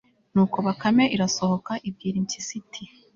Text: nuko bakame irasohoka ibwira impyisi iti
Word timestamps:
nuko 0.33 0.57
bakame 0.65 1.03
irasohoka 1.15 1.71
ibwira 1.89 2.15
impyisi 2.21 2.53
iti 2.61 2.83